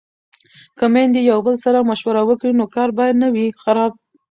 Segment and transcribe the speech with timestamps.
[0.77, 3.91] که میندې یو بل سره مشوره وکړي نو کار به نه وي خراب.